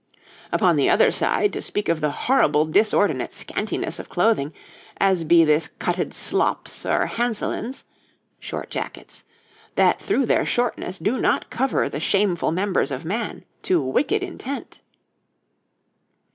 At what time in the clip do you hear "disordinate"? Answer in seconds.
2.65-3.33